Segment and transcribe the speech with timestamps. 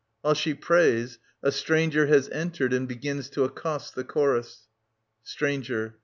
[0.25, 4.67] [JVhile she prays a Stranger has entered and begins to accost the Chorus.
[5.21, 5.97] Stranger.